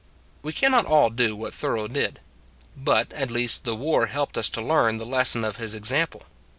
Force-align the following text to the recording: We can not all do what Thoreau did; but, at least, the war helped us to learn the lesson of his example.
We 0.41 0.51
can 0.51 0.71
not 0.71 0.85
all 0.87 1.11
do 1.11 1.35
what 1.35 1.53
Thoreau 1.53 1.87
did; 1.87 2.21
but, 2.75 3.13
at 3.13 3.29
least, 3.29 3.65
the 3.65 3.75
war 3.75 4.07
helped 4.07 4.35
us 4.35 4.49
to 4.49 4.59
learn 4.59 4.97
the 4.97 5.05
lesson 5.05 5.43
of 5.45 5.57
his 5.57 5.75
example. 5.75 6.23